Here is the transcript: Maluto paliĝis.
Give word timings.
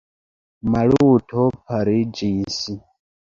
Maluto 0.75 1.45
paliĝis. 1.67 2.59